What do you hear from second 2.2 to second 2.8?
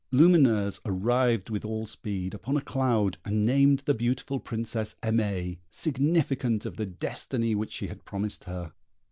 upon a